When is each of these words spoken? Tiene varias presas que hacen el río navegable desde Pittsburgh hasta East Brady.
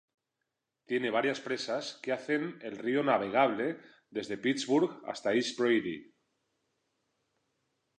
Tiene 0.87 1.11
varias 1.11 1.41
presas 1.41 1.99
que 2.01 2.11
hacen 2.11 2.57
el 2.63 2.75
río 2.75 3.03
navegable 3.03 3.77
desde 4.09 4.35
Pittsburgh 4.39 4.99
hasta 5.05 5.33
East 5.35 5.59
Brady. 5.59 6.11